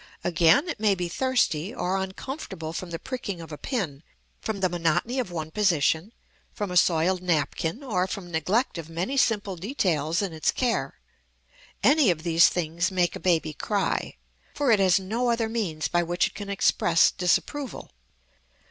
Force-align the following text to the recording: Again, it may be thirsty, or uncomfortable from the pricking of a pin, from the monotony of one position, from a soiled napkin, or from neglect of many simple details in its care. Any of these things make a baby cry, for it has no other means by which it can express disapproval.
Again, 0.23 0.67
it 0.67 0.79
may 0.79 0.95
be 0.95 1.07
thirsty, 1.07 1.75
or 1.75 1.97
uncomfortable 1.97 2.73
from 2.73 2.89
the 2.89 2.97
pricking 2.97 3.39
of 3.39 3.51
a 3.51 3.57
pin, 3.59 4.01
from 4.39 4.59
the 4.59 4.67
monotony 4.67 5.19
of 5.19 5.29
one 5.29 5.51
position, 5.51 6.11
from 6.51 6.71
a 6.71 6.75
soiled 6.75 7.21
napkin, 7.21 7.83
or 7.83 8.07
from 8.07 8.31
neglect 8.31 8.79
of 8.79 8.89
many 8.89 9.15
simple 9.15 9.55
details 9.55 10.23
in 10.23 10.33
its 10.33 10.49
care. 10.51 10.95
Any 11.83 12.09
of 12.09 12.23
these 12.23 12.47
things 12.49 12.89
make 12.89 13.15
a 13.15 13.19
baby 13.19 13.53
cry, 13.53 14.15
for 14.55 14.71
it 14.71 14.79
has 14.79 14.99
no 14.99 15.29
other 15.29 15.47
means 15.47 15.87
by 15.87 16.01
which 16.01 16.25
it 16.25 16.33
can 16.33 16.49
express 16.49 17.11
disapproval. 17.11 17.91